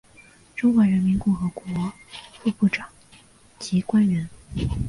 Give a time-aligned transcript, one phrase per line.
[0.55, 1.93] 中华人民共和国
[2.39, 2.87] 副部长
[3.59, 4.27] 级官员。